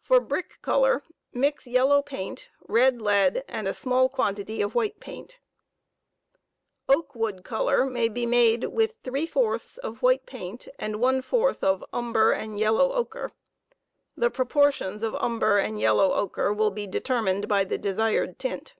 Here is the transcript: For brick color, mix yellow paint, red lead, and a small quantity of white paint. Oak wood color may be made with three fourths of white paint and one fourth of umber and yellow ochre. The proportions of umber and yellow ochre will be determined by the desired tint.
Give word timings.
For 0.00 0.20
brick 0.20 0.56
color, 0.62 1.04
mix 1.34 1.66
yellow 1.66 2.00
paint, 2.00 2.48
red 2.66 3.02
lead, 3.02 3.44
and 3.46 3.68
a 3.68 3.74
small 3.74 4.08
quantity 4.08 4.62
of 4.62 4.74
white 4.74 5.00
paint. 5.00 5.38
Oak 6.88 7.14
wood 7.14 7.44
color 7.44 7.84
may 7.84 8.08
be 8.08 8.24
made 8.24 8.64
with 8.64 8.94
three 9.04 9.26
fourths 9.26 9.76
of 9.76 10.00
white 10.00 10.24
paint 10.24 10.66
and 10.78 10.96
one 10.98 11.20
fourth 11.20 11.62
of 11.62 11.84
umber 11.92 12.32
and 12.32 12.58
yellow 12.58 12.92
ochre. 12.94 13.32
The 14.16 14.30
proportions 14.30 15.02
of 15.02 15.14
umber 15.16 15.58
and 15.58 15.78
yellow 15.78 16.14
ochre 16.14 16.54
will 16.54 16.70
be 16.70 16.86
determined 16.86 17.46
by 17.46 17.64
the 17.64 17.76
desired 17.76 18.38
tint. 18.38 18.72